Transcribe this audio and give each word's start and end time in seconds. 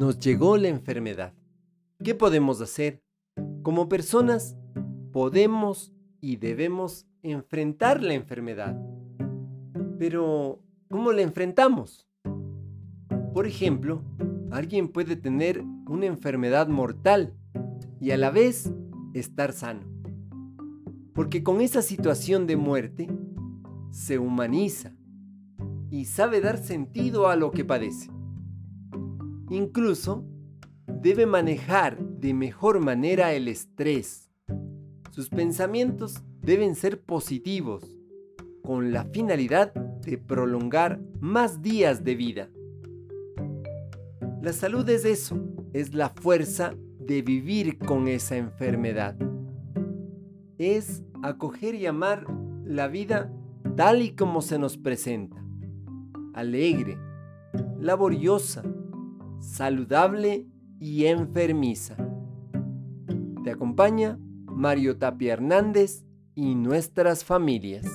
nos 0.00 0.18
llegó 0.18 0.56
la 0.56 0.68
enfermedad. 0.68 1.34
¿Qué 2.02 2.14
podemos 2.14 2.62
hacer? 2.62 3.02
Como 3.62 3.90
personas, 3.90 4.56
podemos 5.12 5.92
y 6.22 6.36
debemos 6.36 7.06
enfrentar 7.22 8.02
la 8.02 8.14
enfermedad. 8.14 8.80
Pero, 9.98 10.62
¿cómo 10.88 11.12
la 11.12 11.20
enfrentamos? 11.20 12.08
Por 13.34 13.46
ejemplo, 13.46 14.02
alguien 14.50 14.88
puede 14.88 15.16
tener 15.16 15.62
una 15.86 16.06
enfermedad 16.06 16.66
mortal 16.68 17.34
y 18.00 18.12
a 18.12 18.16
la 18.16 18.30
vez 18.30 18.72
estar 19.12 19.52
sano. 19.52 19.82
Porque 21.12 21.42
con 21.42 21.60
esa 21.60 21.82
situación 21.82 22.46
de 22.46 22.56
muerte 22.56 23.06
se 23.90 24.18
humaniza 24.18 24.94
y 25.90 26.06
sabe 26.06 26.40
dar 26.40 26.56
sentido 26.56 27.28
a 27.28 27.36
lo 27.36 27.50
que 27.50 27.66
padece. 27.66 28.10
Incluso 29.50 30.24
debe 30.86 31.26
manejar 31.26 31.98
de 31.98 32.32
mejor 32.34 32.78
manera 32.78 33.32
el 33.34 33.48
estrés. 33.48 34.30
Sus 35.10 35.28
pensamientos 35.28 36.22
deben 36.40 36.76
ser 36.76 37.00
positivos, 37.00 37.96
con 38.62 38.92
la 38.92 39.04
finalidad 39.04 39.74
de 39.74 40.18
prolongar 40.18 41.00
más 41.18 41.62
días 41.62 42.04
de 42.04 42.14
vida. 42.14 42.48
La 44.40 44.52
salud 44.52 44.88
es 44.88 45.04
eso, 45.04 45.36
es 45.72 45.94
la 45.94 46.10
fuerza 46.10 46.74
de 47.00 47.22
vivir 47.22 47.76
con 47.78 48.06
esa 48.06 48.36
enfermedad. 48.36 49.16
Es 50.58 51.02
acoger 51.22 51.74
y 51.74 51.86
amar 51.86 52.24
la 52.64 52.86
vida 52.86 53.32
tal 53.76 54.00
y 54.00 54.14
como 54.14 54.42
se 54.42 54.60
nos 54.60 54.76
presenta. 54.76 55.44
Alegre, 56.34 56.96
laboriosa, 57.80 58.62
saludable 59.40 60.46
y 60.78 61.06
enfermiza. 61.06 61.96
Te 63.42 63.50
acompaña 63.50 64.18
Mario 64.46 64.98
Tapia 64.98 65.32
Hernández 65.32 66.04
y 66.34 66.54
nuestras 66.54 67.24
familias. 67.24 67.86